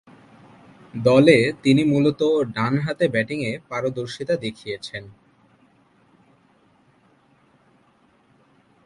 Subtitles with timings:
[1.03, 5.03] দলে তিনি মূলতঃ ডানহাতে ব্যাটিংয়ে পারদর্শীতা দেখিয়েছেন।